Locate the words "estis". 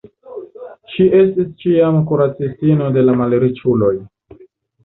1.17-1.51